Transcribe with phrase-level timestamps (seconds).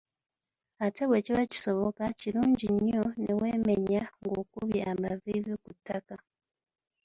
[0.85, 6.15] Ate bwe kiba kisoboka, kilungi nnyo ne weemenya ng'okubye amaviivi ku ttaka.